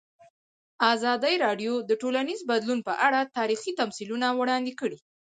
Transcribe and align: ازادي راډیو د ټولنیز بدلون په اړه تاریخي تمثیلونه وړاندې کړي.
ازادي 0.93 1.35
راډیو 1.45 1.73
د 1.89 1.91
ټولنیز 2.01 2.39
بدلون 2.51 2.79
په 2.87 2.93
اړه 3.07 3.19
تاریخي 3.37 3.71
تمثیلونه 3.79 4.27
وړاندې 4.39 4.71
کړي. 4.79 4.97